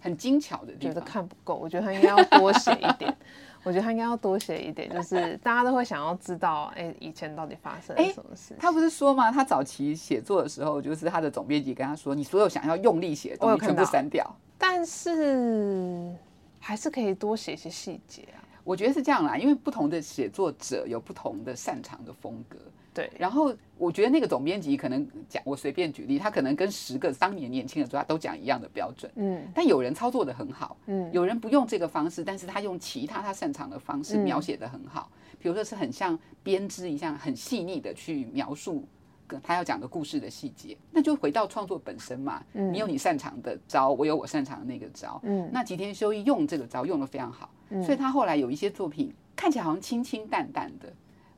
[0.00, 1.00] 很精巧的地方觉得。
[1.02, 3.14] 看不够，我觉得他应该要多写一点。
[3.64, 8.58] 我觉得他应该要多写一点，就是大家都会想要知道，哎、以前到底发生了哎什么事情。
[8.60, 9.32] 他不是说吗？
[9.32, 14.24] 他早期写作的时候，就是他的总编辑跟他说：“你所有想要用力写的东西全部删掉。
[14.58, 16.14] 但是
[16.60, 22.58] 还是可以多写一些细节啊。”我觉得是这样啦，因为不同的写作者有不同的擅长的风格。
[22.94, 29.42] 对，然后我觉得那个总编辑可能讲，我随便举例，他可能跟十个当年年轻的作家都讲一样的标准，嗯。
[29.52, 38.86] 但有人操作的很好，嗯，有人不用这个方式，但是他用其他他擅长的方式嗯描写的很好，比如说是很像编织一样，很细腻的去描述
[39.26, 42.44] 跟他要讲的故事的细节，那就回到创作本身嘛。
[42.52, 42.72] 嗯。
[42.72, 45.20] 你有你擅长的招，我有我擅长的那个招。
[45.24, 45.50] 嗯。
[45.52, 47.50] 那吉田修一用这个招用的非常好，
[47.84, 50.92] 所以他后来有一些作品看起来好像清清淡淡的，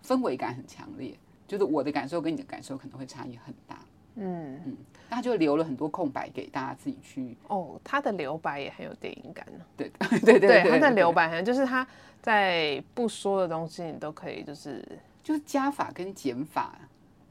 [0.04, 1.14] 氛围感很强烈，
[1.46, 3.78] 就是我的感受跟你的感受可能会差异很大。
[4.18, 4.76] 嗯，
[5.10, 9.64] 那他就留了很多空白给大家自己去，哦，他的留白也很有电影感呢。
[9.76, 11.86] 对 对对对，对，他的留白白好像就是他
[12.22, 14.82] 在不说的东西，你都可以就是
[15.22, 16.78] 就是加法跟减法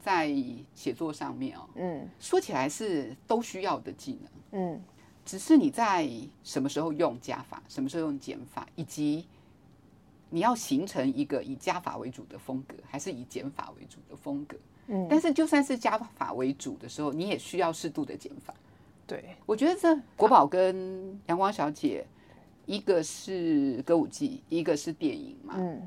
[0.00, 0.32] 在
[0.74, 4.62] 写作上面哦，嗯说起来是都需要的技能。
[4.62, 4.80] 嗯
[5.24, 6.08] 只是你在
[6.44, 9.26] 什么时候用加法，什么时候用减法，以及
[10.36, 14.54] 你要形成一个以加法为主的风格，还是以减法为主的风格。
[14.88, 18.52] 嗯，但是就算是加法为主的时候，你也需要适度的减法。
[19.06, 22.04] 对，我觉得这国宝跟阳光小姐，
[22.66, 25.54] 一个是歌舞伎，一个是电影嘛。
[25.56, 25.80] 嗯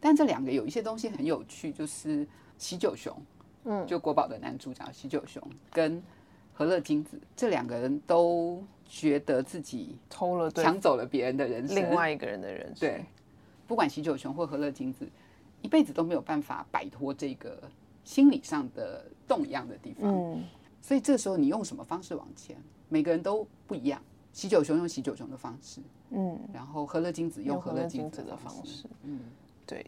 [0.00, 2.26] 但这两个有一些东西很有趣，就是
[2.58, 3.16] 喜九雄，
[3.62, 6.02] 嗯就国宝的男主角喜九雄跟
[6.52, 11.76] 和乐金子这两个人都觉得自己偷了对抢走了别人的人生。
[11.76, 12.80] 另外一个人的人生。
[12.80, 13.04] 对，
[13.72, 15.08] 不管喜九雄或和乐金子，
[15.62, 17.58] 一辈子都没有办法摆脱这个
[18.04, 20.12] 心理上的动样的地方。
[20.12, 20.44] 嗯
[20.82, 22.54] 所以这时候你用什么方式往前，
[22.90, 23.98] 每个人都不一样。
[24.34, 25.80] 喜九雄用喜九雄的方式，
[26.10, 28.86] 嗯，然后和乐金子用用和乐金金子的子方方式。
[29.04, 29.20] 嗯，
[29.64, 29.86] 对，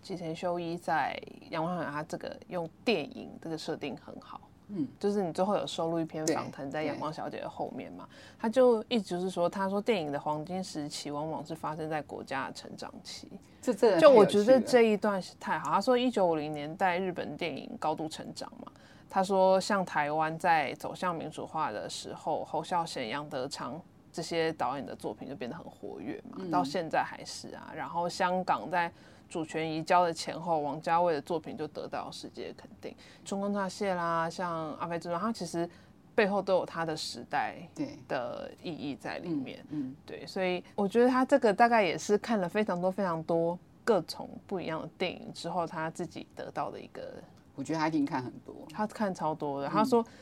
[0.00, 4.47] 吉田修一在《阳光小姐》他这个用电影这个设定很好。
[4.68, 8.06] 嗯，就是你最后有收录一篇访谈在《阳光小姐》的后面嘛，
[8.38, 13.28] 他就一直是说，他说电影的黄金时期往往是发生在国家的成长期。
[13.60, 15.70] 这这就我觉得这一段是太好。
[15.70, 18.70] 他说，一九五零年代日本电影高度成长嘛。
[19.10, 23.80] 他说，像台湾在走向民主化的时候，侯孝贤、杨德昌
[24.12, 27.72] 这些导演的作品就变得很活跃嘛，到现在还是啊。
[27.74, 28.92] 然后香港在
[29.28, 32.90] 主权移交的前后，王家卫的作品就得到世界肯定，
[33.24, 35.68] 《春光乍泄》啦，像《阿飞正传》，他其实
[36.14, 39.64] 背后都有他的时代对的意义在里面。
[39.70, 47.22] 嗯，对，所以我觉得他这个大概也是看了非常多非常多各种不一样的电影之后，他自己得到的一个，
[47.54, 49.68] 我觉得他一定看很多他看超多嗯的。
[49.68, 50.12] 他说《阳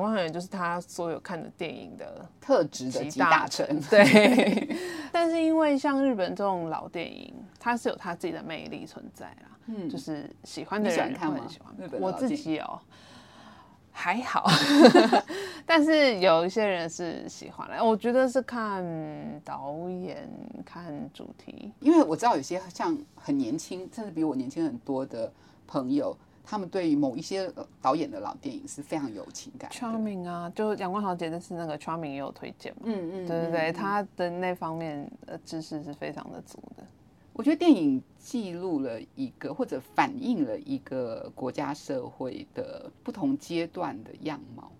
[0.00, 3.66] 光小姐》就是他所有看的电影的特质的集大成。
[3.90, 4.76] 对，
[5.12, 9.48] 但是因为像日本这种老电影，它是有它自己的魅力存在啦。
[9.66, 12.80] 嗯就是喜欢的你喜看吗会很喜欢我自己哦，
[13.92, 14.48] 还好，
[15.64, 17.84] 但是有一些人是喜欢的。
[17.84, 18.84] 我觉得是看
[19.44, 20.28] 导演、
[20.64, 21.72] 看主题。
[21.78, 25.30] 因为我知道有些像很年轻，甚至比我年轻很多的
[25.66, 29.70] 朋友，他们对于某一些呃导演的老电影是非常有情感。
[29.70, 32.82] Charming 啊，就阳光小姐，就是那个 Charming 也有推荐嘛。
[32.84, 36.84] 嗯嗯，对对对，他的那方面的知识是非常的足的。
[37.34, 44.70] 我觉得电影记录了一个或者反映了一个国家社会的不同阶段的样貌，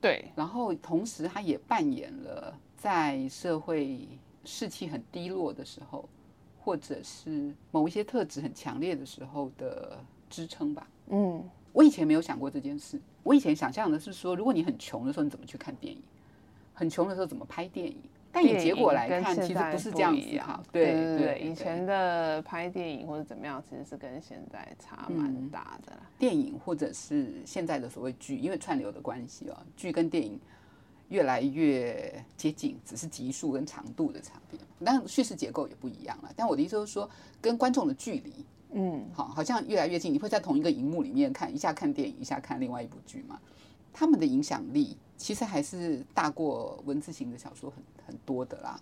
[0.00, 4.08] 对，然后同时他也扮演了在社会
[4.44, 6.08] 士气很低落的时候，
[6.60, 9.96] 或者是某一些特质很强烈的时候的
[10.30, 10.88] 支撑吧。
[11.08, 16.00] 嗯，我以前没有想过这件事，我以前想象的是说，如果你很穷的时候，你怎么去看电影？
[16.72, 17.96] 很穷的时候怎么拍电影？
[18.32, 20.62] 但以结果来看，其实不是这样一样思考。
[20.70, 26.02] 对对对，以前的拍电影或者怎么样，其实是跟现在差蛮嗯大的啦。
[26.16, 30.38] 电影或者是现在的所谓剧，因为串流的关系哦，剧跟电影
[31.08, 34.60] 越来越接近，只是集数跟长度的差别。
[34.84, 36.32] 但叙事结构也不一样了。
[36.36, 38.32] 但我的意思就是说，跟观众的距离，
[38.72, 40.12] 嗯，好，好像越来越近。
[40.12, 43.38] 你会在同一个荧幕里面看，一下看电影，一下看另外一部剧嘛？
[43.92, 48.80] 他们的影响力其实还是大过文字型的小说很很多的啦，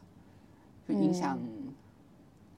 [0.86, 1.38] 就影响。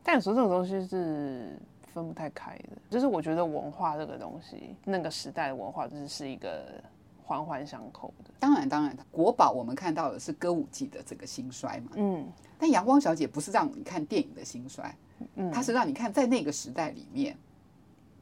[0.02, 1.56] 但有时候这种东西是
[1.94, 2.70] 分不太开的。
[2.90, 6.82] 就是我觉得文化这个东西，那个时代的文化，就是是一个
[7.22, 8.30] 环环相扣的。
[8.40, 11.92] 当然，当然，国宝我们看到的是歌舞伎的这个兴衰嘛。
[11.94, 12.26] 嗯，
[12.58, 14.92] 但阳光小姐不是让你看电影的兴衰，
[15.34, 17.36] 嗯，它是让你看在那个时代里面，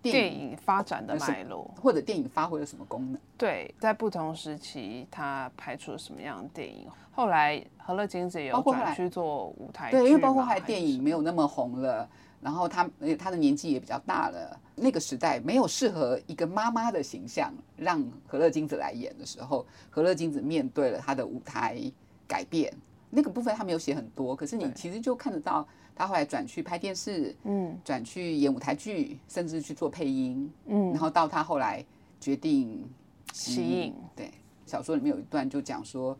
[0.01, 3.21] 电影发展的脉络，或者电影发挥了什么功能。
[3.37, 6.87] 对，在不同时期，他拍出了什么样的电影？
[7.11, 12.09] 后来何乐金子也有转去做舞台剧对，因为包括嘛后来电影没有那么红了，
[12.41, 21.81] 然后他呃他的年纪也比较大了，那个时代没有适合一个妈妈的形象让何乐金子来演的时候，何乐金子面对了他的舞台
[22.29, 22.73] 改变。
[23.11, 25.67] 那个部分他没有写很多，可是你其实就看得到
[25.99, 27.77] 他后来转去拍电视，嗯。
[27.85, 30.91] 转去演舞台剧，甚至去做配音，嗯。
[30.93, 31.85] 然后到他后来
[32.21, 32.89] 决定
[33.33, 34.31] 吸引对，
[34.65, 36.17] 小说里面有一段就讲说，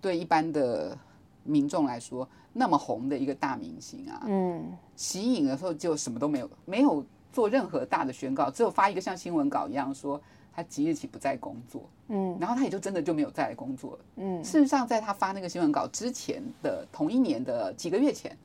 [0.00, 0.96] 对一般的
[1.42, 4.64] 民众来说，那么红的一个大明星啊，嗯。
[4.94, 10.22] 吸引的时候就什么都没有，没有做任何大的宣告，只有发一个像新闻稿一样说
[10.54, 12.36] 他即日起不再工作，嗯。
[12.40, 13.98] 然后他也就真的就没有再来工作了。
[14.16, 14.42] 嗯。
[14.44, 18.38] 事实上，在他发那个新闻稿之前的同一年的几个月前，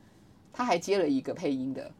[0.52, 1.90] 他还接了一个配音的，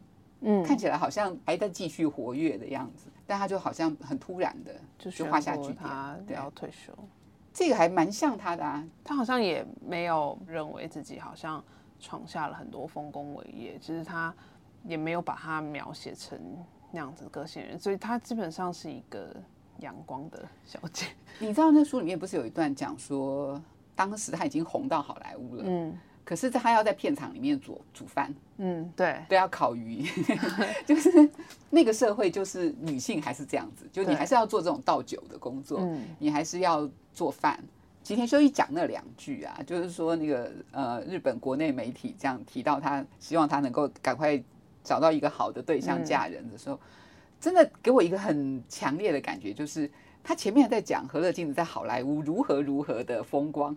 [0.41, 3.07] 嗯，看起来好像还在继续活跃的样子。
[3.25, 6.93] 但他就好像很突然的就就画下句点他对要退休。
[7.53, 8.85] 这个还蛮像他的啊。
[9.03, 11.63] 他好像也没有认为自己好像
[11.99, 14.33] 闯下了很多丰功伟业，其实他
[14.83, 16.37] 也没有把他描写成
[16.91, 19.33] 那样子的个性人，所以他基本上是一个
[19.79, 21.07] 阳光的小姐。
[21.39, 23.59] 你知道那书里面不是有一段讲说，
[23.95, 30.05] 当时他已经红到好莱坞了，嗯可是他要在片场里面煮煮饭，嗯，对对，要烤鱼，
[30.85, 31.29] 就是
[31.69, 37.61] 那个社会就是女性还是这样子，就你对还是要做这种倒酒的工作，嗯你还是要做饭。
[38.01, 44.41] 吉田修一讲那两句啊，就是说那个呃，日本国内媒体这样提到他，希望他能够赶快
[44.83, 46.77] 找到一个好的对象嗯嫁人的时候，
[47.39, 49.89] 真的给我一个很强烈的感觉，就是
[50.21, 53.75] 他前面在讲何乐镜子在好莱坞如何如何的风光。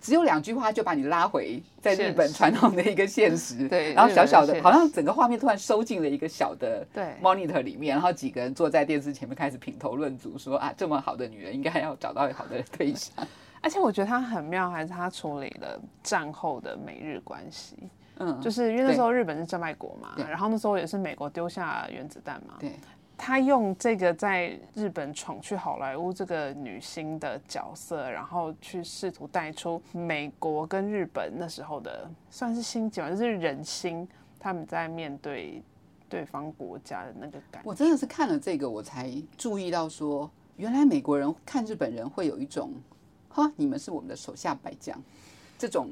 [0.00, 7.14] 只有两句话就把你拉回在日本传统的一个现实，对然后小小的，好像整个画面突然收进了一个小的对。
[7.22, 13.14] monitor 里面，然后几个人坐在电视前面开始品头论足，说啊，这么好的女人应该要找到好的对象。
[13.60, 17.76] 而且我觉得他很妙，还是他处理了战后的美日关系，
[18.16, 22.72] 嗯，就是因为那时候日本是战败国嘛，然后那时候也是美国丢下原子弹嘛，对，
[23.22, 35.62] 他用这个在日本闯去好莱坞这个女星的角色，然后去试图带出美国跟日本那时候的算是心境吧，就是人心，他们在面对
[36.08, 37.68] 对方国家的那个感觉。
[37.68, 42.72] 我真的是看了这个，我才注意到说，原来美国人看日本人会有一种，
[43.28, 44.98] 哈，你们是我们的手下败将，
[45.58, 45.90] 这种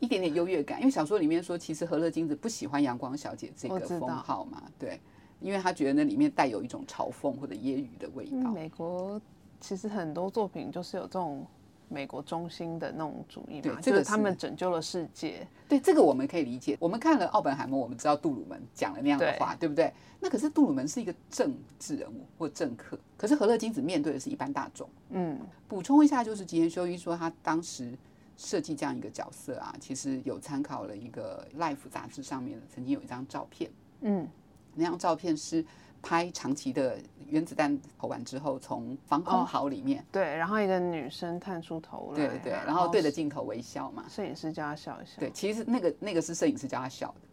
[0.00, 0.80] 一点点优越感。
[0.80, 5.00] 因为小说里面说，其实何乐金子不喜欢阳光小姐这个封号嘛，对，
[5.44, 8.50] 因为他觉得那里面带有一种嘲讽或者揶揄的味道。
[8.50, 9.20] 美国
[9.60, 11.46] 其实很多作品就是有这种
[11.90, 15.46] 美国中心的那种主义嘛，对这个就是他们拯救了世界。
[15.68, 16.78] 对这个我们可以理解。
[16.80, 19.92] 我们看了奥本海默，我们知道杜鲁门讲了那样的话，对不对？
[20.18, 24.88] 那可是杜鲁门是一个政治人物或政客，可是何乐金子面对的是一般大众。
[25.10, 27.92] 嗯，补充一下，就是吉田修一说他当时
[28.38, 34.26] 设计这样一个角色啊，其实有参考了一个《Life》杂志上面的曾经有一张照片，嗯，
[34.74, 35.64] 那张照片是
[36.02, 40.22] 拍长崎的原子弹投完之后，从防空壕里面，对。
[40.36, 45.12] 然后一个女生探出头来，对对对，然后对着镜头微笑嘛，摄影师叫她笑一笑。
[45.18, 47.28] 对，其实那个那个是摄影师叫她笑的，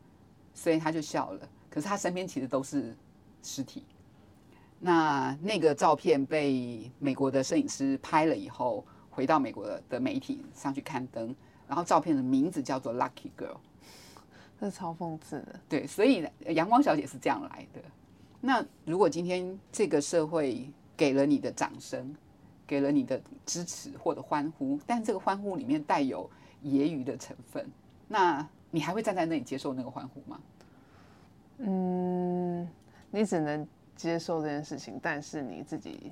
[0.53, 1.49] 所以她就笑了。
[1.69, 2.95] 可是她身边其实都是
[3.43, 3.83] 尸体。
[4.79, 11.35] 那那个照片被美国的摄影师拍了以后，回到美国的媒体上去刊登，
[11.67, 13.57] 然后照片的名字叫做 Lucky Girl。
[14.61, 15.59] 这是超讽刺的。
[15.67, 17.81] 对，所以呃阳光小姐是这样来的。
[18.39, 22.15] 那如果今天这个社会给了你的掌声，
[22.67, 26.29] 给了你的支持或者欢呼，但这个欢呼里面带有
[26.63, 27.67] 揶揄的成分，
[28.07, 30.39] 那你还会站在那里接受那个欢呼吗？
[31.57, 32.69] 嗯，
[33.09, 36.11] 你只能接受这件事情，但是你自己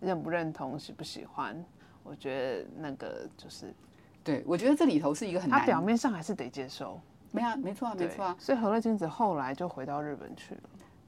[0.00, 1.64] 认不认同、喜不喜欢，
[2.02, 3.72] 我觉得那个就是
[4.24, 5.80] 对，我觉得这里头是一个很他表。
[5.80, 7.00] 面上还是得接受。
[7.30, 8.36] 没啊，没错啊，没对错啊。
[8.38, 10.60] 所以和乐君子后来就回到日本去了。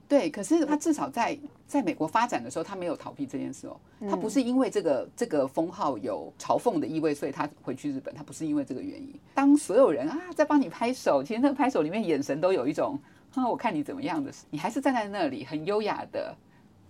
[0.09, 3.79] 对，可是他至少在在美国发展的时候，他没有逃避这件事哦。
[4.09, 9.15] 他不是因为这个这个封号有嘲讽的意味，所以他回去日本，他不是因为这个原因。
[9.35, 12.99] 当所有人啊在帮你拍手，其实那个拍手里面眼神都有一种
[13.35, 16.35] 啊，我看你怎么样的，你还是站在那里很优雅的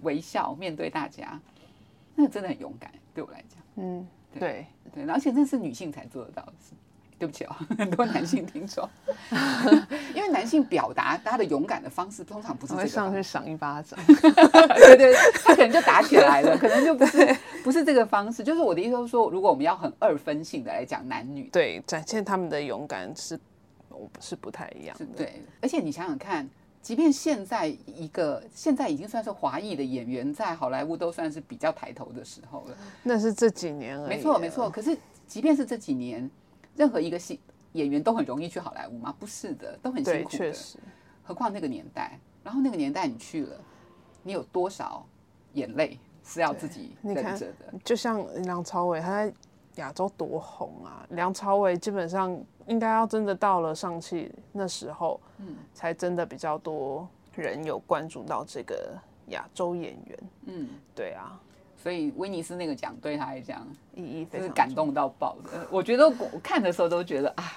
[0.00, 1.38] 微笑面对大家，
[2.14, 3.58] 那个真的很勇敢，对我来讲。
[3.76, 6.72] 嗯，对对，对，而且那是女性才做得到的事。
[7.20, 8.88] 对不起哦， 很多男性听众，
[10.16, 13.98] 因为男性表达他的勇敢的方式通常不是这个方我会上去赏一巴掌。
[14.08, 18.42] 对对，他可能就打起来了，可能就不是不是这个方式。
[18.42, 23.38] 就是我的意思是说，如果我们要很二分性的来讲男女，对，展现他们的勇敢是，
[23.90, 25.42] 我是不太一样对。
[25.60, 26.48] 而且你想想看，
[26.80, 32.76] 即便现在一个现在已经算是华裔的演员，在好莱坞都算是比较抬头的时候了。
[33.02, 34.08] 那是这几年而已。
[34.08, 34.70] 没错没错。。
[34.70, 36.28] 可是即便是这几年，
[36.80, 37.38] 任何一个戏
[37.72, 39.14] 演员都很容易去好莱坞吗？
[39.20, 40.50] 不是的，都很辛，苦的确。
[40.50, 40.78] 实。
[41.22, 43.60] 何况那个年代，然后那个年代你去了，
[44.22, 45.04] 你有多少
[45.52, 47.78] 眼泪是要自己忍着的？
[47.84, 49.34] 就像梁朝伟，他在
[49.74, 51.06] 亚洲多红啊！
[51.10, 60.18] 梁朝伟基本上应该要真的到了上汽那时候，嗯，才真的比较多人有关注到这个亚洲演员。
[60.46, 61.38] 嗯，对啊，
[61.82, 65.66] 所以威尼斯那个奖对他来讲意义非就是常重感动到爆的。
[65.70, 67.52] 我觉得我看的时候都觉得啊，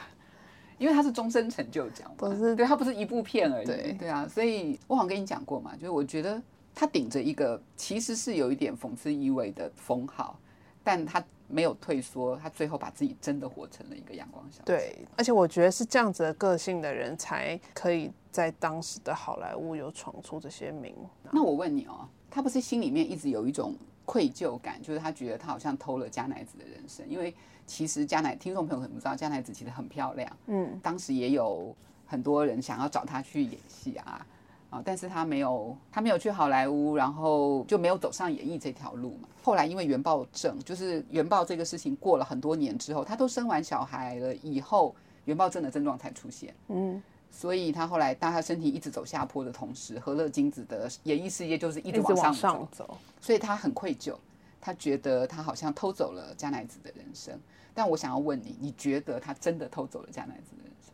[0.78, 6.42] 因为他是终身成就奖不，是对他不是一部片而已，对对啊，所以我好像跟你讲过嘛，就是我觉得
[6.74, 10.40] 他顶着一个其实是有一点讽刺意味的封号，
[10.84, 14.64] 但他没有退缩，他最后把自己真的活成了一个阳光小姐。
[14.66, 20.96] 对，而且我觉得是这样子的个性的人才可以在当时的好莱坞有闯出这些名。
[21.32, 23.76] 那我问你哦，他不是心里面一直有一种
[24.06, 27.34] 愧疚感，就是他觉得他好像偷了加奈子的人生，因为
[27.66, 31.76] 其实加奈听众朋友可能不知道，加奈子其实很漂亮，嗯，当时也有
[32.06, 34.26] 很多人想要找他去演戏啊。
[34.74, 34.82] 啊！
[34.84, 39.30] 但是他没有，他没有去好莱坞，然后就没有走上演艺这条路嘛。
[39.44, 44.96] 后来因为原爆症，就是原爆这个事情过了很多年之后，他都生完小孩了以后，
[45.26, 46.56] 原爆症的症状才出现。
[46.70, 47.00] 嗯，
[47.36, 52.98] 所以他后来当他身体一直走下坡的同时，和乐金子的演艺事业就是一直往往上上走。
[53.20, 54.16] 所以他很愧疚，
[54.62, 57.38] 他觉得他好像偷走了加奈子的人生。
[57.74, 60.94] 但我想要问你，你觉得他真的偷走了加奈子的人生？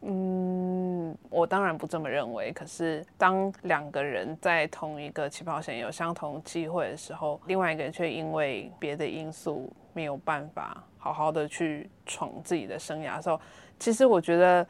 [0.00, 2.50] 嗯，我当然不这么认为。
[2.52, 13.38] 可是，当两个人在同一个起跑线有相同机会的时候，另外一个人却因为别的因素没有办法好好的去闯自己的生涯的时候，
[13.78, 14.66] 其实我觉得，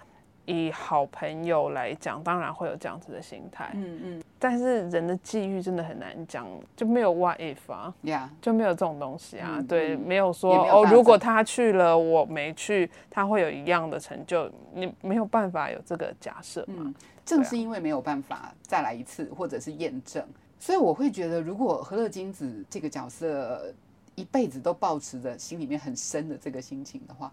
[0.49, 3.71] 以好朋友来讲，当然会有这样子的心态。
[3.75, 7.95] 嗯嗯，但是人的际遇真的很难讲，就没有 what if 啊。
[8.03, 16.77] 呀、就没有这种东西啊，嗯对，嗯没有说哦，如果他去了，我没去，他会有一样的成就，你没有办法有这个假设嘛？
[16.79, 16.95] 嗯，
[17.27, 20.27] 正是因为没有办法再来一次，或者是验证，
[20.59, 23.71] 所以我会觉得，如果何乐金子这个角色
[24.15, 27.31] 一辈子都保持着心里面很深的这个心情的话，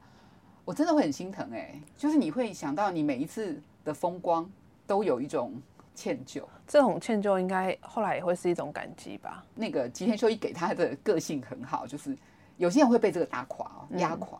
[0.66, 3.56] 我真的会很心疼哎、就是你会想到你每一次
[3.86, 4.50] 的风光
[4.88, 5.54] 都有一种
[5.94, 6.44] 歉疚。
[6.68, 9.46] 这种歉疚应该后来也会是一种感激吧？
[9.54, 12.18] 那个吉田秀一给他的个性很好，就是
[12.58, 14.40] 有些人会被这个打垮哦，压垮，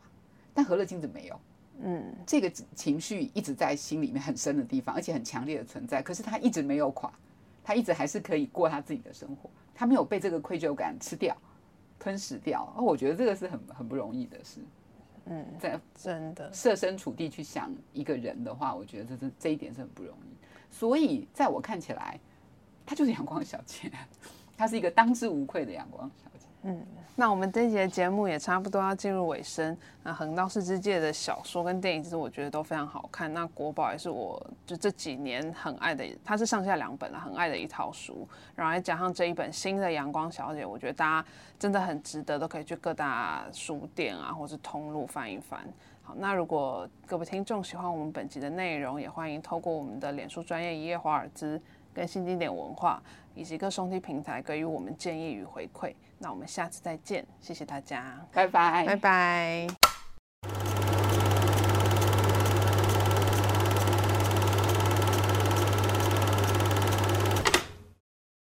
[0.54, 1.40] 但何乐金子没有。
[1.84, 6.02] 嗯，这个情绪一直在心里面很深的地方，而且很强烈的存在。
[6.02, 7.12] 可是他一直没有垮，
[7.64, 11.38] 他一直还是可以过他自己的生活，他没有被这个愧疚感吃掉、
[12.00, 12.74] 吞噬掉。
[12.76, 14.62] 哦，我觉得这个是很很不容易的事。
[15.26, 20.36] 嗯，在真的，设身处地去想一个人的话，我觉得这是这一点是很不容易。
[20.70, 22.20] 所以在我看起来，
[22.86, 23.92] 她就是阳光小姐，
[24.58, 26.35] 她是一个当之无愧的阳光小姐。
[26.66, 26.86] 嗯
[27.18, 29.78] 那我们这一节节目也差不多要进入尾声。
[30.04, 33.34] 那横道世之介的小说跟电影，其实我觉得都非常好看。
[33.34, 38.28] 那国宝也是我就这几年很爱的，它是上下两本啊，很爱的一套书。
[38.54, 45.66] 然后再加上这一本新的《阳光小姐》，我觉得大家真的很值得，都可以去各大书店啊，或是通路翻一翻。
[46.02, 51.62] 好，那如果各位听众喜欢我们本集的内容，也欢迎透过我们的脸书专业一夜华尔兹
[51.94, 53.02] 跟新经典文化
[53.34, 55.94] 以及各收听平台给予我们建议与回馈。
[56.20, 59.95] 那我们下次再见，谢谢大家，拜拜，拜拜。